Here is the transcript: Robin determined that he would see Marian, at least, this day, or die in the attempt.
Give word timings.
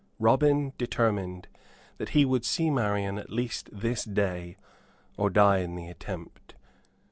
Robin 0.17 0.73
determined 0.79 1.47
that 1.99 2.09
he 2.09 2.25
would 2.25 2.43
see 2.43 2.71
Marian, 2.71 3.19
at 3.19 3.29
least, 3.29 3.69
this 3.71 4.03
day, 4.03 4.57
or 5.15 5.29
die 5.29 5.59
in 5.59 5.75
the 5.75 5.89
attempt. 5.89 6.55